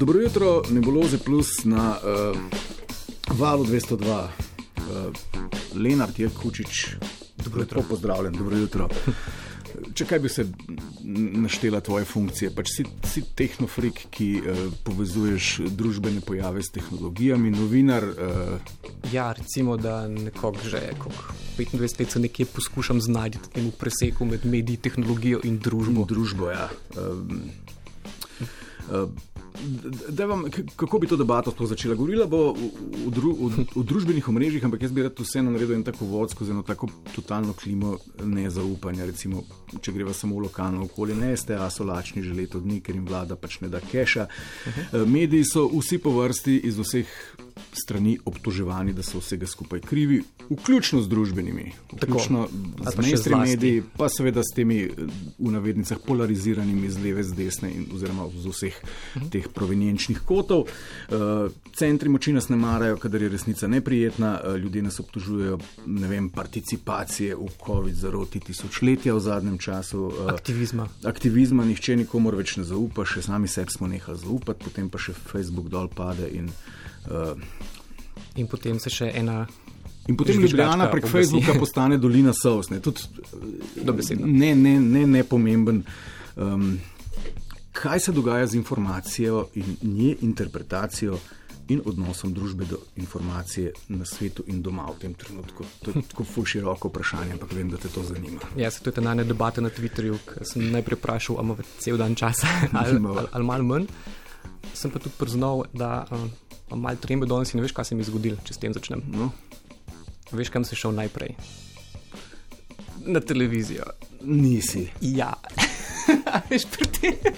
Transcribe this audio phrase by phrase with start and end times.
[0.00, 2.36] Dobro jutro, nebuloze plus na uh,
[3.38, 3.96] valu 202.
[4.16, 5.12] Uh,
[5.74, 6.96] Lenart je Kučič,
[7.44, 7.82] dobro jutro.
[7.88, 8.88] Pozdravljen, dobro jutro.
[9.94, 10.46] Če kaj bi se
[11.44, 18.08] naštela tvoje funkcije, pač si, si tehnofrik, ki uh, povezuješ družbene pojave s tehnologijami, novinar.
[18.08, 20.94] Uh, ja, recimo, da nekako že
[21.58, 26.08] 25 let nekje poskušam znajti v tem preseku med mediji, tehnologijo in družbo.
[26.08, 26.70] Družbo ja.
[26.96, 27.50] um,
[28.88, 29.28] uh,
[30.26, 30.44] Vam,
[30.76, 31.94] kako bi to debato začela?
[31.94, 35.84] Govorila bo v, dru, v, v družbenih omrežjih, ampak jaz bi rad vseeno naredil en
[35.84, 39.06] tako vod skozi eno tako totalno klimo nezaupanja.
[39.10, 39.42] Recimo,
[39.80, 42.96] če greva samo v lokalno okolje, ne ste, a so lačni že leto dni, ker
[42.96, 44.26] jim vlada pač ne da keša.
[44.26, 45.02] -huh.
[45.02, 47.06] Eh, mediji so vsi po vrsti iz vseh
[47.72, 53.82] strani obtoževani, da so vsega skupaj krivi, vključno z družbenimi, vključno Tako, z mainstream mediji,
[53.96, 54.88] pa seveda s temi
[55.38, 58.80] v navednicah polariziranimi z leve, z desne in oziroma z vseh
[59.16, 59.28] mhm.
[59.30, 60.66] teh provenienčnih kotov.
[60.66, 66.08] Uh, centri moči nas ne marajo, kadar je resnica neprijetna, uh, ljudje nas obtožujejo ne
[66.08, 70.00] vem, participacije v COVID zaroti tisočletja v zadnjem času.
[70.00, 70.88] Uh, aktivizma.
[71.04, 75.14] Aktivizma, nihče nikomor več ne zaupa, še sami sebi smo nehali zaupati, potem pa še
[75.14, 76.50] Facebook dol pade in
[78.36, 79.46] in potem se še ena.
[80.08, 81.16] In potem Ljubljana prek oblasi.
[81.16, 82.70] Facebooka postane dolina Sovs.
[82.70, 82.80] Ne,
[84.42, 85.84] ne, ne, ne, ne pomemben.
[86.36, 86.72] Um,
[87.72, 91.18] kaj se dogaja z informacijo in nje interpretacijo
[91.70, 95.64] in odnosom družbe do informacije na svetu in doma v tem trenutku?
[95.84, 98.40] To je tako ful široko vprašanje, ampak vem, da te to zanima.
[98.58, 101.68] Ja, se to je ta najne debata na Twitterju, ker sem najprej vprašal, ali imamo
[101.78, 103.86] cel dan časa ali, ali, ali malo manj.
[104.74, 106.06] Sem pa tudi priznal, da.
[106.70, 108.74] Uh, malo trembe danes in ne veš, kaj se mi je zgodilo, če s tem
[108.74, 109.02] začnem.
[109.14, 109.30] No.
[110.30, 111.34] Veš, kam si šel najprej?
[113.10, 113.88] Na televizijo.
[114.22, 114.86] Nisi.
[115.00, 115.32] Ja,
[116.50, 117.34] veš, pri tem.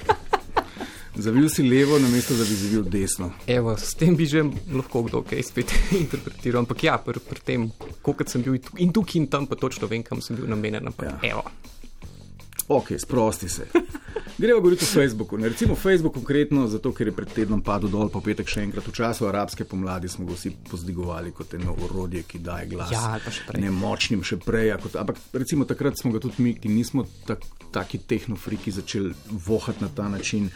[1.15, 3.33] Zavil si levo, namesto da bi zavil desno.
[3.47, 6.65] Evo, s tem bi že lahko kdo kaj spet interpretiral.
[6.65, 7.69] Ampak ja, pri, pri tem,
[8.03, 10.89] koliko sem bil in tukaj in tam, pa točno vem, kam sem bil namenjen.
[11.23, 11.43] Ja.
[12.69, 13.69] Ok, sprosti se.
[14.39, 15.39] Gremo govoriti o Facebooku.
[15.39, 18.87] Ne, recimo Facebook konkretno, zato ker je pred tednom padel dol, po petek še enkrat
[18.89, 22.93] v času arabske pomladi smo ga vsi pozdigovali kot eno orodje, ki daje glas.
[22.95, 23.61] Ja, pa še prej.
[23.65, 24.73] Ne močnim še prej.
[24.83, 27.45] Kot, ampak recimo takrat smo ga tudi mi, ki nismo tak,
[27.75, 29.13] taki tehnofriki, začeli
[29.47, 30.49] vohati na ta način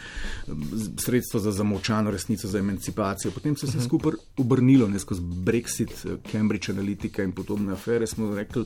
[0.97, 3.31] sredstvo za zamovčano resnico, za emancipacijo.
[3.31, 3.87] Potem se je vse uh -huh.
[3.87, 5.93] skupaj obrnilo, ne skozi Brexit,
[6.31, 8.07] Cambridge Analytica in podobne afere.
[8.07, 8.65] Smo rekli,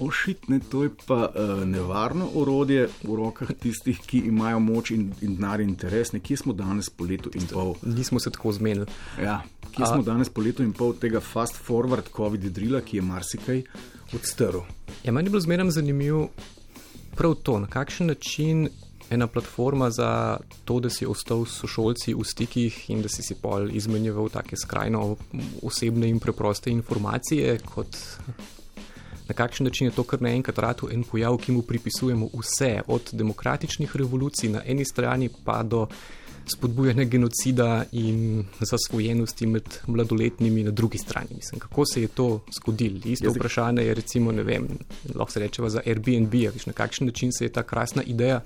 [0.00, 5.36] ošitne, to je pa uh, nevarno orodje v rokah tistih, ki imajo moč in, in
[5.36, 6.12] denar in interes.
[6.12, 7.74] Nekje smo danes po letu in pol.
[7.82, 8.86] Nismo se tako zmenili.
[9.22, 9.92] Ja, kje A...
[9.92, 13.62] smo danes po letu in pol tega fast forward COVID drila, ki je marsikaj
[14.14, 14.64] odstrl.
[15.04, 16.28] Ja, meni je bilo zmeraj zanimivo
[17.16, 18.68] prav to, na kakšen način.
[19.10, 23.34] Ena platforma za to, da si ostal s sošolci v stikih in da si si
[23.40, 25.16] pol izmenjeval take skrajno
[25.62, 27.96] osebne in preproste informacije, kot
[29.28, 33.10] na kakšen način je to kar naenkrat rado en pojav, ki mu pripisujemo vse, od
[33.12, 35.86] demokratičnih revolucij na eni strani pa do
[36.48, 41.28] spodbujanja genocida in zasvojenosti med mladoletnimi na drugi strani.
[41.36, 43.00] Mislim, kako se je to zgodilo?
[43.04, 43.36] Isto Jezik.
[43.36, 44.68] vprašanje je recimo, ne vem,
[45.14, 48.40] lahko se reče za Airbnb, viš, na kakšen način se je ta krasna ideja,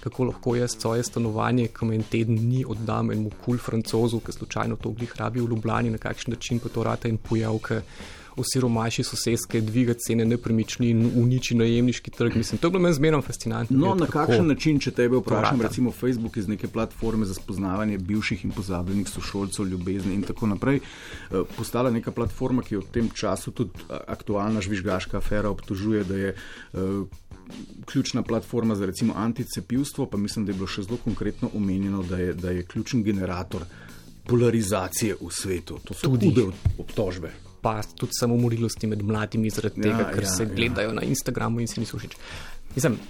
[0.00, 4.20] kako lahko jaz svoje stanovanje, ko me en teden ni oddam enemu kul cool francozu,
[4.20, 7.58] ki slučajno to glih rabi v Ljubljani, na kakšen način pa to rata en pojav,
[7.58, 7.80] ki
[8.36, 12.36] osiromaši sosedske, dviga cene nepremičnin, uniči najemniški trg.
[12.36, 13.78] Mislim, to je bilo meni zmerno fascinantno.
[13.78, 18.44] No, na kakšen način, če tebe vprašam, recimo Facebook iz neke platforme za spoznavanje bivših
[18.44, 23.10] in pozabljenih sošolcev, ljubezni in tako naprej, eh, postala neka platforma, ki je v tem
[23.14, 26.34] času tudi aktualna žvižgaška afera obtožuje, da je.
[26.72, 27.06] Uh,
[27.86, 32.18] Ključna platforma za recimo anticepivstvo, pa mislim, da je bilo še zelo konkretno omenjeno, da
[32.18, 33.62] je, da je ključen generator
[34.26, 35.78] polarizacije v svetu.
[35.84, 36.42] To so tudi
[36.78, 37.30] obtožbe
[37.66, 40.54] pa tudi samomorilosti med mladimi, zaradi ja, tega, ker ja, se ja.
[40.54, 42.14] gledajo na Instagramu in si niso všeč.
[42.76, 43.00] Mislim,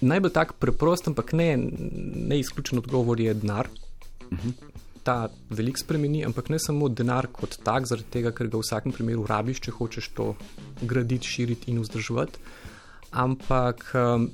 [0.00, 1.50] najbolj tak preprost, ampak ne,
[2.32, 3.68] ne izključen odgovor je denar.
[4.30, 4.48] Uh mhm.
[4.48, 4.68] -huh.
[5.02, 8.92] Ta velik spremeni, ampak ne samo denar kot tak, zaradi tega, ker ga v vsakem
[8.92, 10.34] primeru rabiš, če hočeš to
[10.82, 12.38] graditi, širiti in vzdrževati,
[13.10, 14.30] ampak um,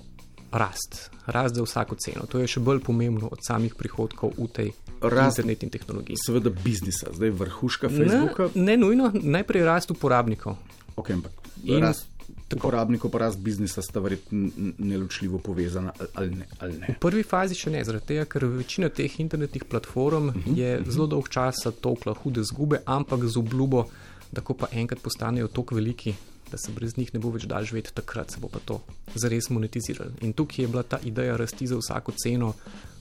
[0.53, 2.27] rast, rast za vsako ceno.
[2.27, 6.17] To je še bolj pomembno od samih prihodkov v tej rast internet in tehnologiji.
[6.27, 8.51] Seveda biznisa, zdaj vrhuška Facebooka.
[8.55, 10.57] Ne, ne nujno, najprej rast uporabnikov.
[10.97, 11.21] Okay,
[11.65, 12.07] in rast
[12.55, 16.87] uporabnikov, pa rast biznisa sta verjetno neločljivo povezana ali ne, ali ne.
[16.97, 20.59] V prvi fazi še ne, zaradi tega, ker večina teh internetnih platform uh mhm, -huh,
[20.59, 20.89] je uh mhm.
[20.89, 20.95] -huh.
[20.95, 23.85] zelo dolg časa tokla hude zgube, ampak z obljubo,
[24.33, 26.15] da ko pa enkrat postanejo tako veliki,
[26.51, 28.81] da se brez njih ne bo več dal živeti, takrat se bo pa to
[29.15, 30.11] zares monetiziralo.
[30.21, 32.53] In tukaj je bila ta ideja rasti za vsako ceno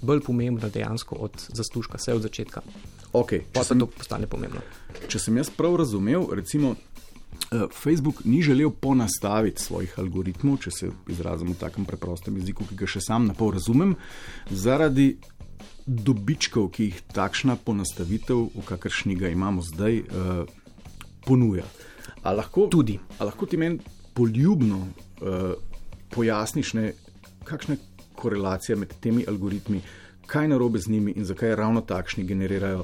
[0.02, 2.62] bolj pomembna dejansko od zaslužka, vse od začetka.
[3.14, 4.62] Okay, Pa se sem, to postane pomembno.
[5.08, 6.76] če sem jaz prav razumel, recimo.
[7.52, 12.76] eh, Facebook ni želel ponastaviti svojih algoritmov, če se izrazim v takem preprostem jeziku, ki
[12.76, 13.96] ga še sam na pol razumem,
[14.50, 15.18] zaradi
[15.86, 20.44] dobičkov, ki jih takšna ponastavitev, v kakršni ga imamo zdaj, uh,
[21.26, 21.64] ponuja.
[22.28, 23.00] A lahko, Tudi.
[23.20, 23.80] a lahko ti meni
[24.14, 25.54] poljubno uh,
[26.12, 26.94] pojasniš, ne,
[27.48, 27.80] kakšna je
[28.20, 29.82] korelacija med temi algoritmi,
[30.28, 32.84] kaj je narobe z njimi in zakaj ravno takšni generirajo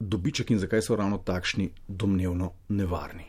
[0.00, 3.24] dobiček in zakaj so ravno takšni domnevno nevarni.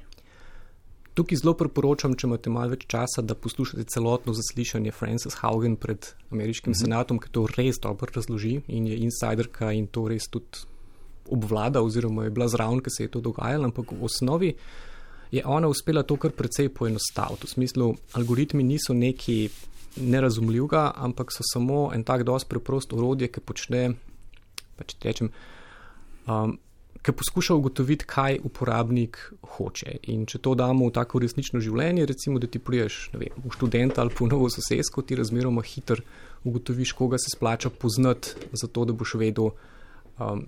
[1.15, 6.09] Tukaj zelo priporočam, če imate malo več časa, da poslušate celotno zaslišanje Frances Haugen pred
[6.31, 6.83] ameriškim mm -hmm.
[6.83, 10.67] senatom, ki to res dobro razloži in je insiderka in to res tudi
[11.31, 14.53] obvlada, oziroma je bila zraven, ker se je to dogajalo, ampak v osnovi
[15.35, 17.47] je ona uspela to kar precej poenostaviti.
[17.47, 19.49] V smislu, algoritmi niso neki
[19.95, 23.83] nerazumljivega, ampak so samo en tak dosti preprost orodje, ki počne,
[24.75, 25.31] pa če rečem,
[26.27, 26.57] um,
[27.05, 29.19] ki poskuša ugotoviti, kaj uporabnik
[29.55, 29.99] hoče.
[30.11, 34.01] In če to damo v tako resnično življenje, recimo, da ti priješ vem, v študenta
[34.03, 36.01] ali po novo sosedsko, ti razmeroma hitro
[36.45, 39.51] ugotoviš, koga se splača poznati, zato da boš vedel,
[40.19, 40.45] um,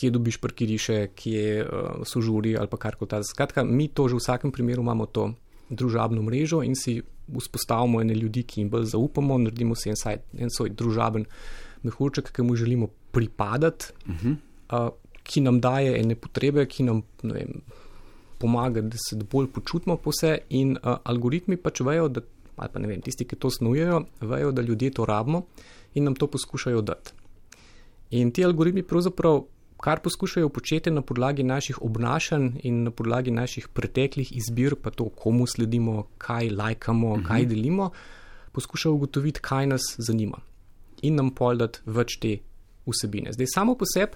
[0.00, 3.20] kje dobiš parkiriše, kje uh, so žuri ali pa karkoli ta.
[3.24, 5.32] Skratka, mi to že v vsakem primeru imamo to
[5.70, 10.18] družabno mrežo in si vzpostavimo ene ljudi, ki jim bolj zaupamo, naredimo si en, saj,
[10.34, 11.28] en svoj družaben
[11.86, 13.92] mehurček, ki mu želimo pripadati.
[14.08, 14.36] Uh -huh.
[14.72, 14.90] uh,
[15.22, 17.60] ki nam daje ene potrebe, ki nam vem,
[18.38, 22.20] pomaga, da se bolj počutimo po vse, in uh, algoritmi pač vejo, da,
[22.56, 25.44] ali pa ne vem, tisti, ki to snujejo, vejo, da ljudje to rabimo
[25.94, 27.12] in nam to poskušajo dati.
[28.10, 29.42] In ti algoritmi pravzaprav.
[29.80, 35.08] Kar poskušajo početi na podlagi naših obnašanj in na podlagi naših preteklih izbir, pa to,
[35.08, 37.26] komu sledimo, kaj lajkamo, -huh.
[37.26, 37.90] kaj delimo,
[38.52, 40.38] poskušajo ugotoviti, kaj nas zanima
[41.02, 42.38] in nam poldati več te
[42.86, 43.32] vsebine.
[43.32, 44.12] Zdaj, samo po sebi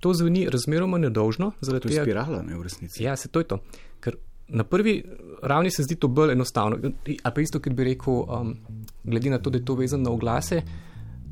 [0.00, 1.52] to zveni razmeroma nedolžno.
[1.60, 3.04] To je tega, spirala, ne v resnici.
[3.04, 3.58] Ja, se to je to.
[4.00, 4.16] Ker
[4.48, 5.04] na prvi
[5.42, 6.78] ravni se zdi to bolj enostavno.
[7.22, 8.56] A pa isto, ker bi rekel, um,
[9.04, 10.62] glede na to, da je to vezano na oglase,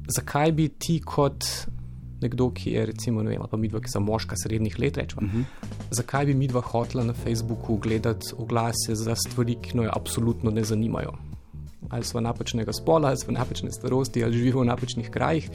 [0.06, 1.44] zakaj bi ti kot
[2.21, 5.35] nekdo, ki je recimo, ne vem, pa midva, ki so moška srednjih let, rečemo, uh
[5.35, 5.45] -huh.
[5.91, 11.13] zakaj bi midva hotla na Facebooku gledati oglase za stvari, ki jo absolutno ne zanimajo.
[11.91, 15.51] Ali smo napačnega spola, ali smo napačne starosti, ali živimo v napačnih krajih.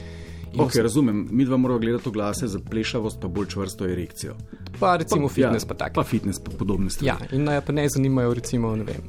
[0.58, 4.36] Ok, razumem, mi dva moramo gledati oglase za plešavost, pa bolj čvrsto erekcijo.
[4.80, 5.94] Pa recimo pa, fitness, ja, pa tako.
[5.94, 7.08] Pa fitness, pa podobne stvari.
[7.08, 9.02] Ja, in naj pa ne zanimajo, recimo, ne vem,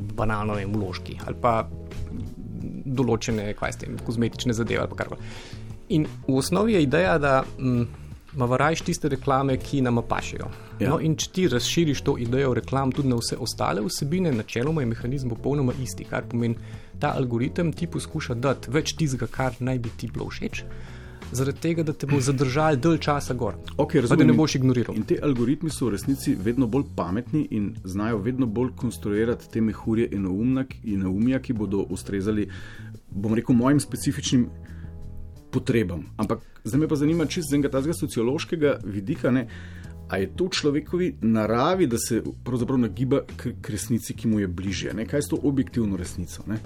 [0.00, 1.68] banalno, vem, vložki ali pa
[2.84, 5.20] določene, kaj s tem, kozmetične zadeve ali kar koli.
[5.92, 7.42] In v osnovi je ideja, da
[8.34, 10.46] imamo rajš tiste reklame, ki nam pašejo.
[10.80, 10.90] Ja.
[10.90, 14.88] No, in če ti razširiš to idejo reklam tudi na vse ostale vsebine, načeloma je
[14.94, 16.56] mehanizem popolnoma isti, kar pomeni,
[17.00, 20.64] ta algoritem ti poskuša dati več tistega, kar naj bi ti bilo všeč.
[21.32, 24.96] Zaradi tega, da te bo zadržal dalj časa gor, okay, pa da ne boš ignoriral.
[24.96, 29.60] In te algoritmi so v resnici vedno bolj pametni in znajo vedno bolj konstruirati te
[29.64, 30.28] mehurje in
[31.04, 32.48] neumja, ki bodo ustrezali,
[33.08, 34.48] bom rekel, mojim specifičnim
[35.52, 36.08] potrebam.
[36.16, 39.46] Ampak zdaj me pa zanima, če z enega tazga sociološkega vidika, ne,
[40.12, 44.48] a je to v človekovi naravi, da se pravzaprav nagiba k, resnici, ki mu je
[44.48, 44.92] bližje.
[44.94, 45.06] Ne?
[45.08, 46.44] Kaj je to objektivno resnico?
[46.46, 46.58] Ne?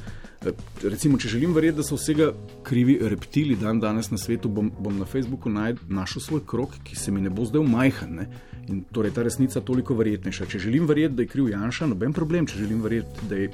[0.83, 2.33] Recimo, če želim verjeti, da so vsega
[2.67, 7.15] krivi reptili dan danes na svetu, bom, bom na Facebooku našel svoj krok, ki se
[7.15, 8.19] mi ne bo zdel majhen.
[8.19, 8.27] Ne?
[8.67, 10.51] In torej ta resnica toliko verjetnejša.
[10.51, 12.51] Če želim verjeti, da je kriv Janša, noben problem.
[12.51, 13.53] Če želim verjeti, da je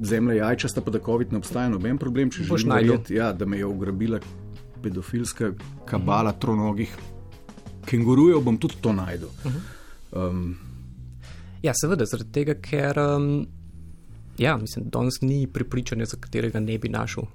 [0.00, 2.30] zemlja jajčasta, pa da COVID ne obstaja, noben problem.
[2.30, 4.20] Če želim verjeti, ja, da me je ugrabila
[4.82, 5.52] pedofilska
[5.88, 6.40] kabala mhm.
[6.40, 6.96] tronogih
[7.88, 9.30] kengurujev, bom tudi to najdel.
[10.12, 10.56] Um,
[11.62, 13.46] ja, seveda, zaradi tega, ker um,
[14.38, 17.26] ja, mislim, danes ni prepričanja, za katerega ne bi našel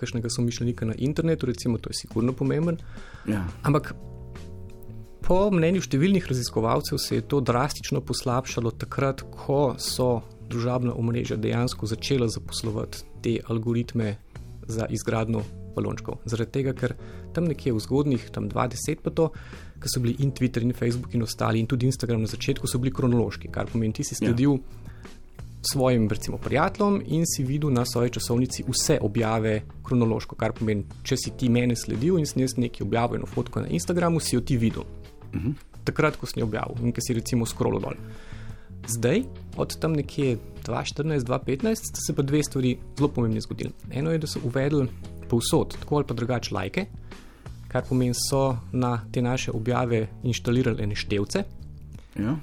[0.00, 2.78] kakšnega somišljenika na internetu, recimo, to je sigurno pomemben.
[3.28, 3.42] Ja.
[3.62, 3.92] Ampak
[5.26, 11.86] po mnenju številnih raziskovalcev se je to drastično poslabšalo takrat, ko so družabna omrežja dejansko
[11.86, 14.16] začela zaposlovati te algoritme
[14.68, 15.42] za izgradno
[15.76, 16.20] balončkov.
[16.26, 16.94] Zaradi tega, ker
[17.34, 19.30] tam nekje v zgodnih, tam 20 pa to,
[19.80, 22.78] ki so bili in Twitter, in Facebook, in ostali, in tudi Instagram na začetku, so
[22.82, 24.88] bili kronološki, kar pomeni, ti si sledil ja.
[25.72, 31.16] svojim, recimo, prijateljem in si videl na svoji časovnici vse objave kronološko, kar pomeni, če
[31.16, 34.58] si ti mene sledil in si nekaj objavil, eno fotko na Instagramu, si jo ti
[34.58, 34.82] videl.
[34.82, 35.48] Uh Mhm.
[35.48, 35.54] -huh.
[35.84, 37.94] Takrat, ko si jo objavil in ki si recimo skrolo dol.
[38.88, 39.22] Zdaj,
[39.56, 43.72] od tam nekje 2014-2015, sta se pa dve stvari zelo pomembne zgodili.
[43.92, 44.88] Eno je, da so uvedli
[45.28, 46.86] povsod, tako ali pa drugače, lajke,
[47.68, 51.44] kar pomeni, so na te naše objave inštalirali ene števce.
[52.18, 52.36] Ja.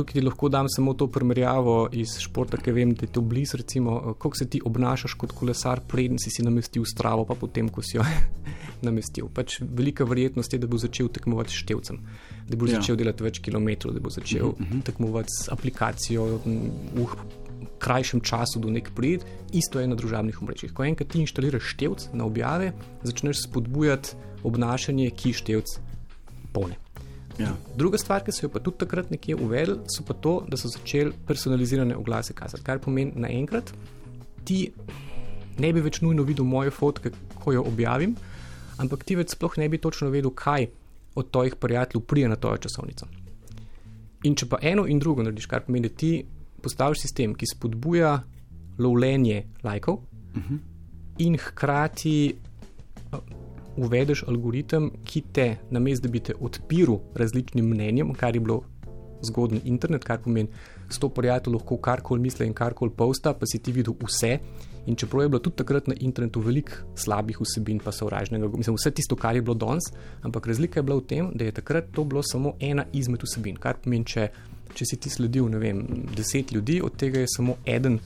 [0.00, 3.60] Tukaj ti lahko dam samo to primerjavo iz športa, ki vem, da je to blizu.
[3.60, 7.84] Recimo, kako se ti obnašaš kot kolesar, preden si si namestil stravo, pa potem, ko
[7.84, 8.06] si jo
[8.86, 9.28] namestil.
[9.34, 12.00] Pač velika verjetnost je, da bo začel tekmovati s števcem,
[12.48, 12.78] da bo ja.
[12.78, 14.82] začel delati več kilometrov, da bo začel uh -huh.
[14.82, 16.40] tekmovati s aplikacijo
[16.94, 17.06] v
[17.78, 19.24] krajšem času do nek prid.
[19.52, 20.72] Isto je na družabnih omrežjih.
[20.72, 25.80] Ko enkrat ti inštaliraš števc na objave, začneš spodbujati obnašanje, ki števc
[26.52, 26.76] pone.
[27.38, 27.54] Ja.
[27.76, 30.68] Druga stvar, ki so jo pa tudi takrat nekje uvedli, so pa to, da so
[30.68, 32.64] začeli personalizirane oglase kazati.
[32.64, 33.72] Kar pomeni, da naenkrat
[34.44, 34.72] ti
[35.60, 38.16] ne bi več nujno videl moje fotke, ko jo objavim,
[38.80, 40.68] ampak ti več sploh ne bi točno vedel, kaj
[41.14, 43.08] od tvojih prijateljev prije na to časovnico.
[44.28, 46.12] In če pa eno in drugo narediš, kar pomeni, da ti
[46.60, 48.18] postaviš sistem, ki spodbuja
[48.80, 50.54] lovljenje lajkov uh mhm.
[50.54, 50.58] -huh.
[51.18, 52.34] in hkrati
[53.76, 58.62] uvedeš algoritem, ki te, namesto da bi te odpiral različnim mnenjem, kar je bilo
[59.22, 60.48] zgodni internet, kar pomeni,
[60.88, 64.38] sto prijateljev lahko karkoli misli in karkoli posta, pa si ti videl vse.
[64.86, 68.90] In čeprav je bilo tudi takrat na internetu veliko slabih vsebin, pa sovražnega, mislim, vse
[68.90, 69.90] tisto, kar je bilo danes,
[70.22, 73.60] ampak razlika je bila v tem, da je takrat to bilo samo ena izmed vsebin.
[73.60, 74.30] Kar pomeni, če,
[74.74, 75.84] če si ti sledil, ne vem,
[76.16, 78.00] deset ljudi, od tega je samo eden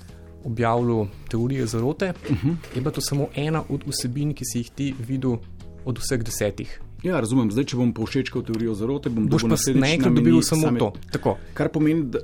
[0.45, 2.57] objavljal teorije zarote, uh -huh.
[2.77, 5.37] je pa to samo ena od vsebin, ki si jih ti videl
[5.85, 6.81] od vseh desetih.
[7.05, 7.51] Ja, razumem.
[7.53, 10.89] Zdaj, če bom povšečkal teorijo zarote, bom dobil naenkrat dobil samo same, to.
[11.13, 11.35] Tako.
[11.57, 12.23] Kar pomeni, da,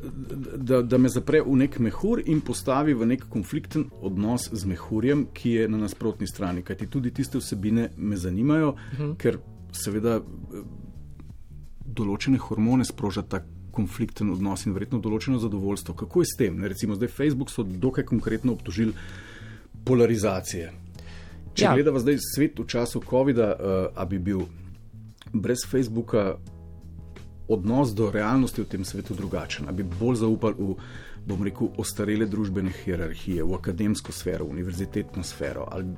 [0.56, 5.26] da, da me zapre v nek mehur in postavi v nek konflikten odnos z mehurjem,
[5.36, 6.64] ki je na nasprotni strani.
[6.64, 9.10] Kajti tudi tiste vsebine me zanimajo, uh mhm.
[9.10, 9.16] -huh.
[9.20, 9.38] ker
[9.72, 10.20] seveda
[11.84, 15.94] določene hormone sproža ta konflikten odnos in verjetno določeno zadovoljstvo.
[15.94, 16.56] Kako je s tem?
[16.58, 18.94] Ne, recimo, zdaj Facebook so dokaj konkretno obtožili
[19.84, 20.72] polarizacije.
[21.54, 21.74] Če ja.
[21.74, 23.52] gledamo zdaj svet v času COVID-a,
[23.96, 24.46] uh, bi bil
[25.32, 26.38] brez Facebooka
[27.50, 30.76] odnos do realnosti v tem svetu drugačen, ali bi bolj zaupali v,
[31.26, 35.66] bom rekel, ostarele družbene hierarhije, v akademsko sfero, v univerzitetno sfero.
[35.66, 35.90] Ali...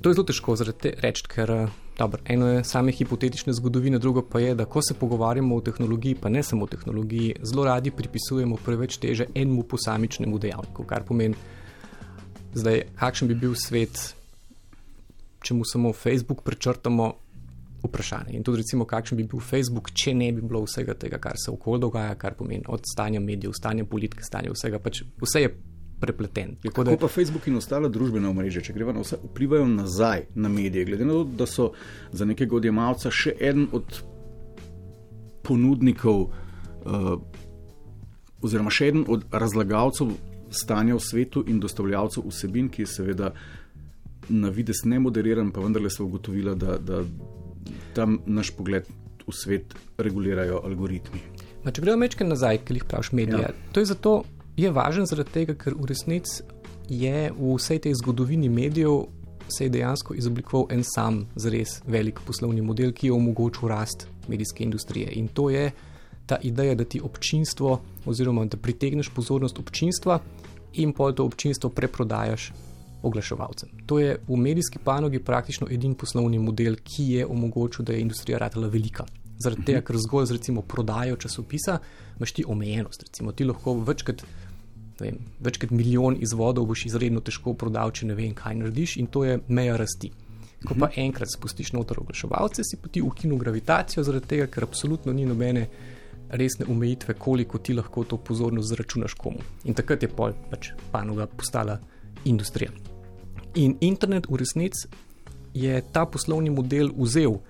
[0.00, 4.40] To je zelo težko reči, ker eh, dobro, eno je same hipotetične zgodovine, drugo pa
[4.40, 8.56] je, da ko se pogovarjamo o tehnologiji, pa ne samo o tehnologiji, zelo radi pripisujemo
[8.64, 11.36] preveč teže enemu posamičnemu dejavniku, kar pomeni,
[12.54, 13.98] Zdaj, kakšen bi bil svet,
[15.42, 17.12] če mu samo Facebook prečrtamo?
[17.80, 18.34] Vprašanje.
[18.36, 21.48] In tudi, recimo, kakšen bi bil Facebook, če ne bi bilo vsega tega, kar se
[21.48, 24.82] okoli dogaja, kar pomeni od stanja medijev, stanja politike, stanja vsega.
[24.84, 25.52] Pač vse je
[26.00, 26.58] prepleten.
[26.66, 26.96] Kako da...
[27.00, 31.08] pa Facebook in ostale družbene omrežja, če gremo na vse, vplivajo nazaj na medije, glede
[31.08, 31.70] na to, da so
[32.12, 34.02] za nekega odjemalca še en od
[35.46, 36.26] ponudnikov,
[36.84, 37.14] uh,
[38.44, 40.12] oziroma še en od razlagalcev
[40.50, 43.32] stanja v svetu in dostavljavcev vsebin, ki je seveda
[44.28, 47.02] na vides ne moderiran, pa vendarle so ugotovila, da, da
[47.94, 48.86] tam naš pogled
[49.26, 51.22] v svet regulirajo algoritmi.
[51.64, 53.72] Ma, če gremo nekaj nazaj, ki jih praviš medije, ja.
[53.72, 54.22] to je zato
[54.56, 56.42] je važen zaradi tega, ker v resnici
[56.90, 59.06] je v vsej tej zgodovini medijev
[59.50, 64.64] se je dejansko izoblikoval en sam zres velik poslovni model, ki je omogočil rast medijske
[64.64, 65.10] industrije.
[65.18, 65.70] In to je
[66.26, 70.20] ta ideja, da ti občinstvo, oziroma da pritegneš pozornost občinstva
[70.72, 72.52] in pol to občinstvo preprodajaš
[73.02, 73.68] oglaševalcem.
[73.86, 78.38] To je v medijski panogi praktično edini poslovni model, ki je omogočil, da je industrija
[78.38, 79.06] ratela velika.
[79.40, 81.78] Zaradi tega, ker zgolj z recimo prodajo časopisa
[82.16, 83.02] imaš ti omejenost.
[83.02, 84.24] Recimo, ti lahko večkrat,
[85.00, 89.24] vem, večkrat milijon izvodov boš izredno težko prodal, če ne vem, kaj narediš, in to
[89.24, 90.12] je meja rasti.
[90.60, 95.12] Ko pa enkrat spustiš noter oglaševalce, si pa ti ukinu gravitacijo, zaradi tega, ker absolutno
[95.16, 95.70] ni nobene
[96.30, 99.38] resne omejitve, koliko ti lahko to pozornost zračunaš komu.
[99.64, 101.78] In takrat je pol pač panoga postala
[102.24, 102.70] industrija.
[103.54, 104.88] In internet v resnici
[105.54, 107.40] je ta poslovni model vzel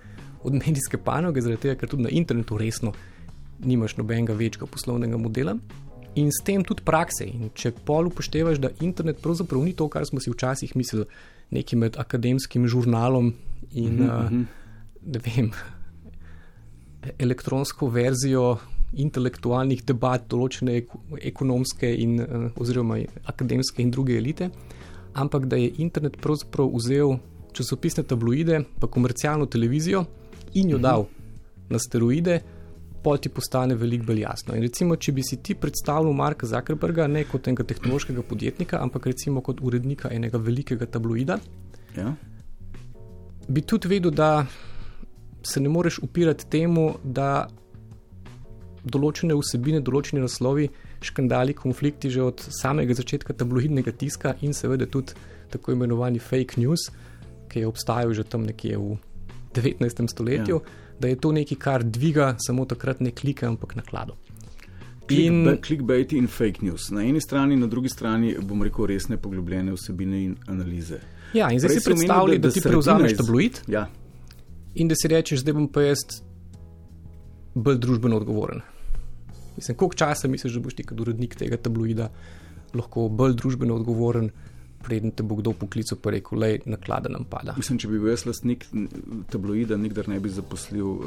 [0.43, 2.93] od medijske panoge, zaradi tega, ker tudi na internetu resno
[3.65, 5.57] nimaš nobenega večjega poslovnega modela.
[6.15, 7.27] In s tem tudi prakse.
[7.29, 11.05] In če pol upoštevaš, da internet pravzaprav ni to, kar smo si včasih mislili,
[11.55, 13.35] nekaj med akademskim žurnalom
[13.73, 14.27] in uh -huh.
[14.27, 14.47] uh,
[15.07, 15.53] ne vem,
[17.19, 18.59] elektronsko verzijo
[18.93, 20.81] intelektualnih debat določene
[21.21, 24.51] ekonomske in, eh, oziroma akademske in druge elite,
[25.15, 27.19] ampak da je internet pravzaprav vzel
[27.53, 30.05] časopisne tabloide, pa komercialno televizijo
[30.55, 30.83] in jo mhm.
[30.83, 31.07] dal
[31.71, 32.41] na steroide,
[33.03, 34.55] pol ti postane veliko bolj jasno.
[34.55, 39.07] In recimo, če bi si ti predstavljal Marka Zuckerberga ne kot enega tehnološkega podjetnika, ampak
[39.07, 41.39] recimo kot urednika enega velikega tabloida,
[41.97, 42.15] ja.
[43.49, 44.45] bi tudi vedel, da
[45.43, 47.49] se ne moreš upirati temu, da
[48.85, 50.69] določene vsebine, določeni naslovi,
[51.05, 55.17] škandali, konflikti že od samega začetka tabloidnega tiska in seveda tudi
[55.53, 56.89] tako imenovani fake news,
[57.51, 58.97] ki je obstajal že tam nekje v
[59.57, 60.07] 19.
[60.09, 60.97] stoletju, ja.
[61.01, 64.17] da je to nekaj, kar dviga samo takrat ne klike, ampak naklado.
[65.11, 66.93] In clickbait in fake news.
[66.95, 71.01] Na eni strani, na drugi strani, bom rekel, resne poglobljene vsebine in analize.
[71.35, 73.59] Ja, in zdaj Prej si predstavljaj, da, da, da ti prevzameš tabloid.
[73.67, 73.89] Ja.
[74.75, 76.05] In da si rečeš, zdaj bom pa jaz
[77.55, 78.61] bolj družbeno odgovoren.
[79.57, 82.11] Mislim, koliko časa misliš, da boš ti kot urednik tega tabloida
[82.75, 84.31] lahko bolj družbeno odgovoren,
[84.81, 87.55] preden te bo kdo poklical in rekel, je naklada nam pada.
[87.57, 88.65] Mislim, če bi bil jaz lastnik
[89.31, 91.03] tabloida, nikdar ne bi zaposlil uh,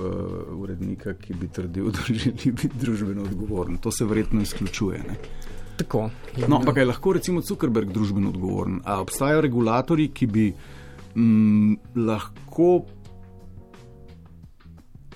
[0.60, 3.80] urednika, ki bi trdil, da želi biti družbeno odgovoren.
[3.82, 5.00] To se verjetno izključuje.
[5.08, 5.18] Ne?
[5.78, 6.10] Tako.
[6.48, 8.82] No, ampak je lahko recimo Zuckerberg družbeno odgovoren.
[8.86, 10.52] A obstajajo regulatori, ki bi
[11.16, 12.84] mm, lahko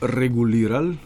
[0.01, 0.97] regulirali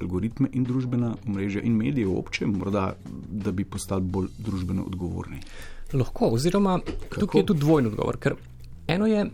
[0.00, 2.94] algoritme in družbena omrežja in medije obče, morda
[3.30, 5.40] da bi postali bolj družbeno odgovorni?
[5.92, 7.20] Lahko, oziroma Kako?
[7.20, 8.16] tukaj je tudi dvojni odgovor.
[8.16, 8.34] Ker
[8.86, 9.26] eno je,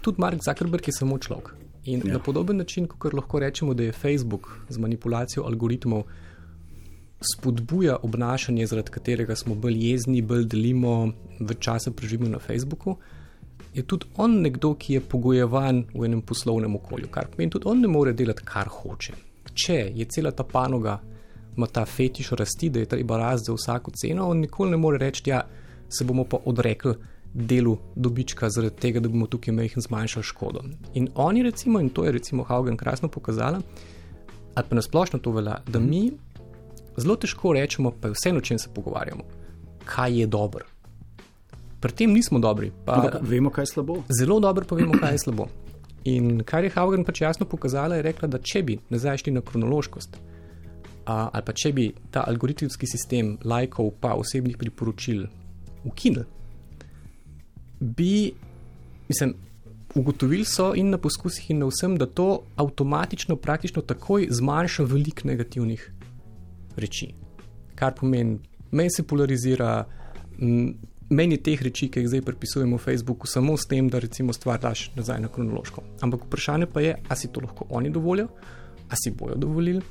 [0.00, 1.54] tudi Mark Zuckerberg je samo človek.
[1.84, 2.12] In ja.
[2.12, 6.02] na podoben način, kot lahko rečemo, da je Facebook z manipulacijo algoritmov
[7.20, 12.96] spodbuja obnašanje, zaradi katerega smo bolj jezni, bolj delimo, več časa preživimo na Facebooku.
[13.74, 17.80] Je tudi on nekdo, ki je pogojevan v enem poslovnem okolju, kar pomeni, tudi on
[17.80, 19.18] ne more delati, kar hoče
[19.54, 20.98] če je cela ta panoga,
[21.56, 24.98] ima ta fetiš rasti, da je treba rasti za vsako ceno, on nikoli ne more
[24.98, 25.40] reči, da ja,
[25.88, 26.94] se bomo pa odrekli
[27.34, 30.64] delu dobička zaradi tega, da bomo tukaj mehko zmanjšali škodo.
[30.94, 33.60] In oni, recimo, in to je recimo Haugen krasno pokazala,
[34.54, 36.10] ali pa nasplošno to velja, da mi
[36.96, 39.24] zelo težko rečemo, pa vseeno o čem se pogovarjamo,
[39.84, 40.66] kaj je dobro.
[41.80, 42.70] Pri tem nismo dobri.
[42.84, 44.02] Pa vemo, kaj je slabo.
[44.12, 45.48] Zelo dobro pa vemo, kaj je slabo.
[46.04, 49.42] In kar je Haugen pač jasno pokazala, je rekla, da če bi nazaj šli na
[49.44, 50.16] kronološkost,
[51.04, 55.26] a, ali pa če bi ta algoritemski sistem lajkov pa osebnih priporočil
[55.84, 56.24] ukinili,
[57.80, 58.32] bi,
[59.08, 59.34] mislim,
[59.94, 65.28] ugotovili so in na poskusih in na vsem, da to avtomatično, praktično takoj zmanjša veliko
[65.28, 65.84] negativnih
[66.76, 67.10] reči.
[67.74, 68.38] Kar pomeni,
[68.70, 69.84] meni se polarizira.
[71.10, 74.60] Meni teh reči, ki jih zdaj prepisujemo v Facebooku, samo s tem, da recimo stvar
[74.62, 75.82] daš nazaj na kronološko.
[76.06, 78.28] Ampak vprašanje pa je, ali si to lahko oni dovolijo,
[78.88, 79.82] ali si bojo dovolili,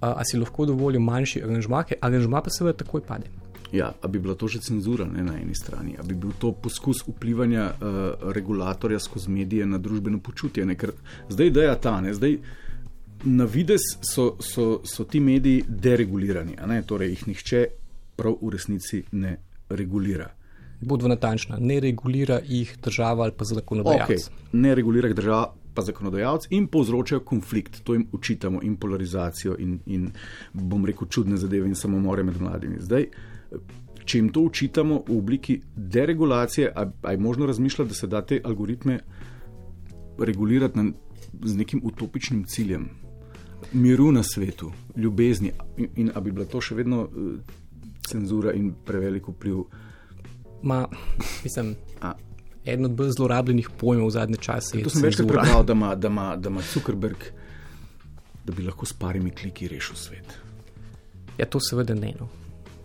[0.00, 3.26] ali si lahko dovolijo manjši aranžma, ker aranžma pa seveda takoj pade.
[3.72, 6.52] Ja, a bi bila to že cenzura ne, na eni strani, a bi bil to
[6.52, 10.78] poskus vplivanja uh, regulatorja skozi medije na družbeno počutje, ne?
[10.78, 10.94] ker
[11.28, 12.38] zdaj da je ta, ne, zdaj
[13.24, 17.66] na vides so, so, so ti mediji deregulirani, torej jih nihče
[18.16, 19.36] prav v resnici ne
[19.68, 20.30] regulira.
[20.80, 24.28] Bodo natančna, ne regulira jih država ali pa zakonodajalec.
[24.28, 24.52] Okay.
[24.52, 27.82] Ne regulira jih država, pa zakonodajalec in povzročajo konflikt.
[27.84, 30.10] To jim učitamo in polarizacijo in, in
[30.52, 32.80] bom rekel čudne zadeve in samomore med mladimi.
[32.80, 33.06] Zdaj,
[34.04, 36.72] če jim to učitamo v obliki deregulacije,
[37.10, 38.98] je možno razmišljati, da se da te algoritme
[40.18, 40.92] regulirati na,
[41.44, 42.88] z nekim utopičnim ciljem,
[43.72, 47.32] miru na svetu, ljubezni in, in ali bi bila to še vedno uh,
[48.08, 49.62] cenzura in prevelik vpliv.
[50.62, 50.88] Ma,
[51.44, 51.74] mislim,
[52.64, 54.82] eden od bolj zlorabljenih pojmov v zadnje čase.
[54.84, 57.24] To sem večkrat prebral, da ima, da, ima, da ima Zuckerberg,
[58.44, 60.38] da bi lahko s parimi kliki rešil svet.
[61.38, 62.14] Ja, to seveda ne.
[62.20, 62.28] No.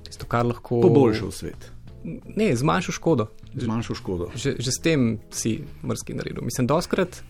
[0.08, 0.80] Tisto, kar lahko.
[0.82, 1.72] Poboljšal svet.
[2.06, 3.28] Ne, zmanjšal škodo.
[3.56, 4.30] Zmanjšal škodo.
[4.36, 6.46] Že, že s tem si mrzki naredil.
[6.46, 7.24] Mislim, doskrat,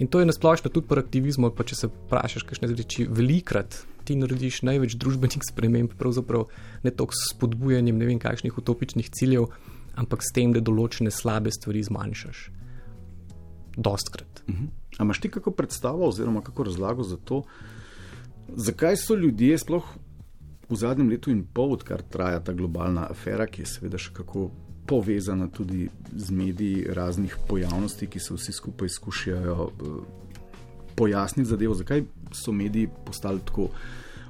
[0.00, 4.16] in to je nasplošno tudi pri aktivizmu, pa če se vprašaš, kakšne reči, velikrat ti
[4.16, 6.46] narediš največ družbenih sprememb, pravzaprav
[6.86, 9.50] ne toliko s spodbujanjem ne vem kakšnih utopičnih ciljev
[9.96, 12.50] ampak s tem, da določene slabe stvari zmanjšaš.
[13.76, 14.42] Dostkrat.
[14.48, 14.68] Uh -huh.
[14.96, 17.42] Ampak imaš ti kako predstavo, oziroma kako razlago za to,
[18.48, 19.84] zakaj so ljudje sploh
[20.68, 24.50] v zadnjem letu in pol, odkar traja ta globalna afera, ki je seveda še kako
[24.86, 30.02] povezana tudi z mediji raznih pojavnosti, ki se vsi skupaj skušajo uh,
[30.96, 33.70] pojasniti zadevo, zakaj so mediji postali tako.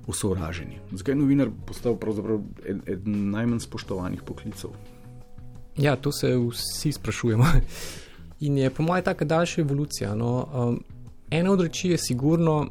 [0.07, 0.77] Osovraženi.
[0.93, 4.71] Zakaj je novinar postal pravzaprav eden ed najmanj spoštovanih poklicev?
[5.79, 7.45] Ja, to se vsi sprašujemo.
[8.47, 10.15] In je po mojem tako daljša evolucija.
[10.15, 10.49] No.
[10.55, 10.83] Um,
[11.31, 12.69] ena od reči je sigurno,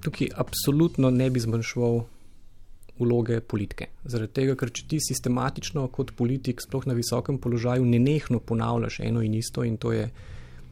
[0.00, 2.02] tukaj absolutno ne bi zmanjševal
[2.98, 3.86] vloge politike.
[4.04, 9.22] Zaradi tega, ker če ti sistematično kot politik, sploh na visokem položaju, nenehno ponavljaš eno
[9.22, 10.08] in isto, in to je,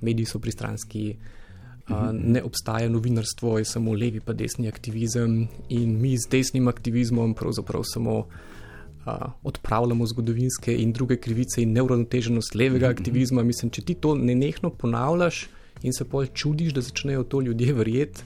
[0.01, 6.17] mediji so pristranski, uh, ne obstaja novinarstvo, je samo levi pa desni aktivizem in mi
[6.19, 8.25] z desnim aktivizmom pravzaprav samo
[9.43, 12.99] odpravljamo zgodovinske in druge krivice in neuravnoteženost levega -hmm.
[12.99, 13.43] aktivizma.
[13.43, 15.49] Mislim, če ti to nenehno ponavljaš
[15.83, 18.23] in se pol čudiš, da začnejo to ljudje verjeti,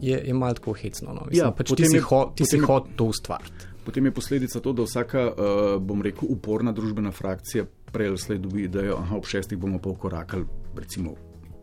[0.00, 1.12] je, je malo tako hecno.
[1.12, 1.20] No.
[1.30, 3.66] Mislim, ja, pač ti si, ho, ti si hotel to ustvariti.
[3.84, 8.38] Potem je posledica to, da vsaka, uh, bom rekel, uporna družbena frakcija prej ali slej
[8.38, 10.44] dobi, da jo aha, ob šestih bomo pa ukorakali,
[10.76, 11.14] recimo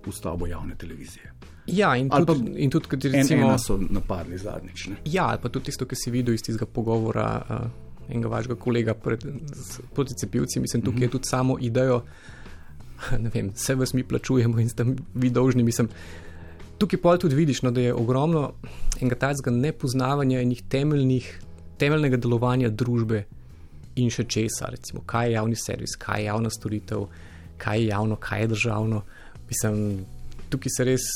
[0.06, 1.32] v stavbo javne televizije.
[1.68, 4.88] Ja, in tudi, pa in tudi kot En, recimo, ena so napadli zadnjič.
[4.88, 4.96] Ne?
[5.06, 8.94] ja, ali pa tudi tisto, kar si videl iz tistega pogovora uh, enega vašega kolega
[8.94, 9.26] pred,
[9.94, 12.04] proti cepivci, mislim, tukaj je tudi samo idejo,
[13.24, 15.90] ne vem, vse vas mi plačujemo in ste vi dolžni, mislim.
[16.78, 18.54] Tukaj pa tudi vidiš, no, da je ogromno
[19.02, 21.30] enega takega nepoznavanja enih temeljnih,
[21.80, 23.24] temeljnega delovanja družbe
[23.96, 27.08] in še česa, recimo, kaj je javni servis, kaj je javna storitev,
[27.58, 29.02] kaj je javno, kaj je državno.
[29.48, 30.06] Mislim,
[30.50, 31.08] tukaj se res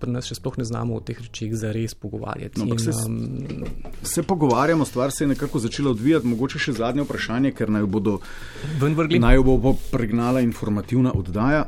[0.00, 2.60] pri nas še sploh ne znamo o teh rečeh zares pogovarjati.
[2.60, 3.64] No, in, se um,
[4.02, 7.90] Se pogovarjamo, stvar se je nekako začela odvijati, mogoče še zadnje vprašanje, ker naj jo
[7.98, 8.18] bodo
[8.80, 9.20] vrgli.
[9.22, 11.66] Naj jo bo, pregnala informativna oddaja.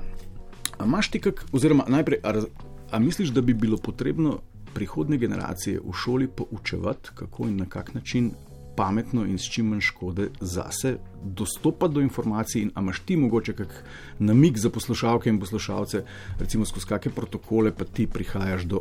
[0.79, 2.45] A imaš ti kak, oziroma najprej, a,
[2.91, 4.39] a misliš, da bi bilo potrebno
[4.75, 8.31] prihodne generacije v šoli poučevati, kako in na kak način
[8.77, 12.63] pametno in s čim manj škode zase dostopati do informacij?
[12.63, 13.85] In imaš ti mogoče kak
[14.19, 16.05] namig za poslušalke in poslušalce,
[16.39, 18.81] recimo skozi kakšne protokole, pa ti prihajaš do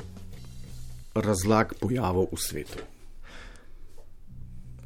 [1.15, 2.79] razlag pojavov v svetu?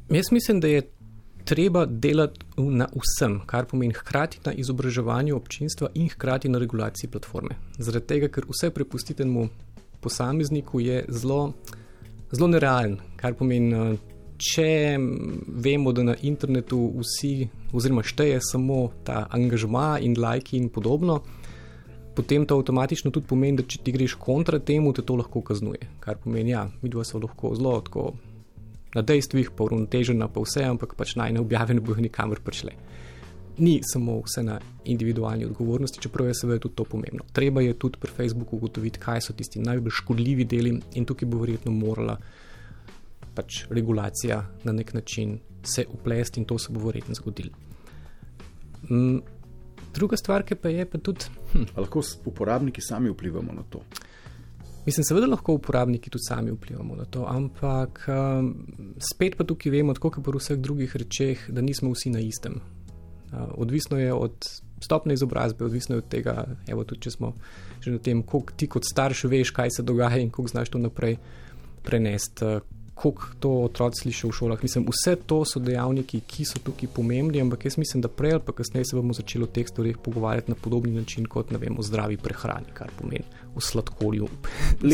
[0.08, 0.82] Jaz mislim, da je
[1.44, 7.56] treba delati na vsem, kar pomeni hkrati na izobraževanju občinstva in hkrati na regulaciji platforme.
[7.78, 9.48] Zaradi tega, ker vse prepustitenemu
[10.00, 11.52] posamezniku je zelo,
[12.32, 14.13] zelo nerealen, kar pomeni, eh,
[14.44, 20.68] če mm, vemo, da na internetu vsi, oziroma šteje samo ta angažma in lajki in
[20.72, 21.22] podobno.
[22.14, 25.88] Potem to avtomatično tudi pomeni, da če ti greš kontra temu, te to lahko kaznuje.
[26.04, 28.12] Kar pomeni, ja, mi dva smo lahko zelo tako
[28.94, 32.76] na dejstvih, pa uravnotežena, pa vse, ampak pač naj ne objave ne bojo nikamor prišle.
[33.58, 37.26] Ni samo vse na individualni odgovornosti, čeprav je seveda tudi to pomembno.
[37.34, 41.42] Treba je tudi pri Facebooku ugotoviti, kaj so tisti najbolj škodljivi deli, in tukaj bo
[41.42, 42.18] verjetno morala
[43.34, 47.50] pač regulacija na nek način se uplesti, in to se bo verjetno zgodilo.
[48.90, 49.18] Mm,
[49.94, 51.30] druga stvar, ki pa je pa tudi.
[51.52, 53.80] Hm, A lahko uporabniki sami vplivamo na to?
[54.86, 58.50] Mislim, seveda lahko uporabniki tudi sami vplivamo na to, ampak um,
[59.00, 62.60] spet pa tukaj vemo, tako kot pri vseh drugih rečeh, da nismo vsi na istem.
[62.60, 64.44] Uh, odvisno je od
[64.84, 67.32] stopne izobrazbe, odvisno je od tega, evo, tudi če smo
[67.80, 70.78] že na tem, koliko ti kot starš veš, kaj se dogaja in koliko znaš to
[70.78, 71.16] naprej
[71.84, 72.44] prenesti.
[72.44, 74.62] Uh, Kako to otroci slišijo v šolah.
[74.62, 78.42] Mislim, vse to so dejavniki, ki so tukaj pomembni, ampak jaz mislim, da prej ali
[78.46, 81.82] pa kasneje se bomo začeli o teh stvarih pogovarjati na podobni način kot vem, o
[81.82, 84.28] zdravi prehrani, kar pomeni v sladkorju,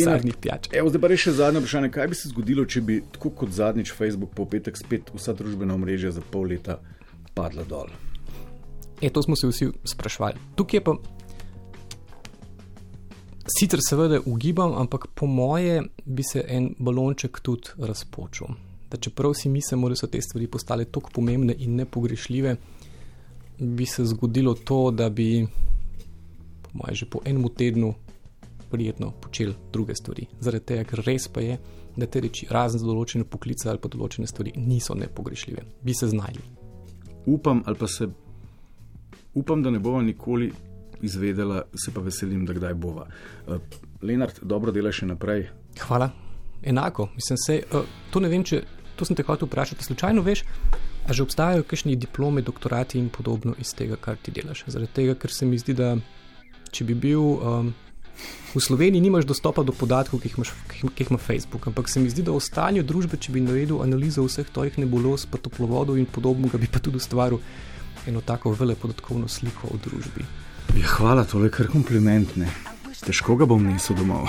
[0.04, 0.72] sadnih pijačah.
[0.80, 1.92] Evo, zdaj pa res še zadnje vprašanje.
[1.94, 5.76] Kaj bi se zgodilo, če bi tako kot zadnjič Facebook po petek spet vsa družbena
[5.76, 6.80] omrežja za pol leta
[7.34, 7.92] padla dol?
[9.00, 10.40] E, to smo se vsi sprašvali.
[10.56, 10.96] Tukaj je pa
[13.58, 18.46] sicer seveda ugibam, ampak po moje bi se en balonček tudi razpočil.
[18.90, 22.56] Da čeprav si mislimo, da so te stvari postale tako pomembne in nepogrešljive,
[23.58, 25.46] bi se zgodilo to, da bi,
[26.62, 27.94] po moje, že po enem tednu
[28.70, 30.26] prijetno počeli druge stvari.
[30.40, 31.58] Zaradi tega, ker res pa je,
[31.96, 35.64] da te reči, razen za določene poklice ali pa določene stvari, niso nepogrešljive.
[35.82, 36.42] Bi se znali.
[37.26, 38.08] Upam, ali pa se
[39.34, 40.50] upam, da ne bova nikoli
[41.02, 43.06] izvedela, se pa veselim, da kdaj bova.
[43.46, 43.60] Uh,
[44.02, 45.48] Lenart, dobro dela še naprej.
[45.80, 46.10] Hvala.
[46.62, 48.62] Enako, mislim, se, uh, to ne vem, če
[48.96, 49.84] to sem te hotel vprašati.
[49.84, 50.44] Slučajno veš,
[51.08, 54.66] a že obstajajo kakšni diplome, doktorati in podobno iz tega, kar ti delaš.
[54.68, 55.94] Zaradi tega, ker se mi zdi, da
[56.70, 57.72] če bi bil um,
[58.54, 62.02] v Sloveniji, nimaš dostopa do podatkov, ki jih, imaš, ki, jih, ima Facebook, ampak se
[62.02, 65.98] mi zdi, da o stanju družbe, če bi naredil analizo vseh tojih nebuloz, pa toplovodov
[65.98, 67.40] in podobnega, bi pa tudi ustvaril
[68.08, 70.26] eno tako vele podatkovno sliko o družbi.
[70.76, 72.36] Ja, hvala, tole je kar kompliment.
[72.36, 72.46] Ne.
[73.02, 74.28] Težko ga bom nesel domov.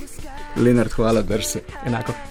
[0.64, 1.62] Lenart, hvala, drž se.
[1.86, 2.12] Enako.